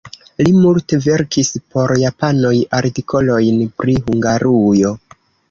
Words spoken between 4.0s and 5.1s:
Hungarujo.